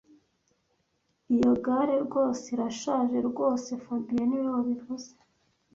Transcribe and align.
Iyo 1.35 1.51
gare 1.63 1.95
rwose 2.05 2.43
irashaje 2.55 3.17
rwose 3.29 3.69
fabien 3.83 4.27
niwe 4.27 4.47
wabivuze 4.55 5.11